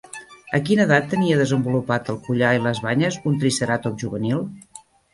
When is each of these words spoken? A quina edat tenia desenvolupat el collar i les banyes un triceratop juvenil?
A 0.57 0.61
quina 0.69 0.85
edat 0.89 1.05
tenia 1.11 1.35
desenvolupat 1.43 2.11
el 2.15 2.19
collar 2.25 2.57
i 2.59 2.65
les 2.67 2.83
banyes 2.89 3.23
un 3.33 3.41
triceratop 3.45 4.05
juvenil? 4.07 4.47